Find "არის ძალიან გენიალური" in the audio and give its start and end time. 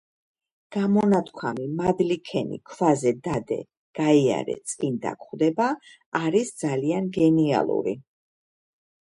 6.23-7.97